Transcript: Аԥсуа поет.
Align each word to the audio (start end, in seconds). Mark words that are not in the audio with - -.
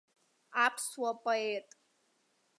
Аԥсуа 0.65 1.11
поет. 1.23 1.67